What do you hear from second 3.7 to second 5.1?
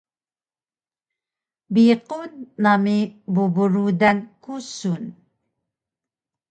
rudan kusun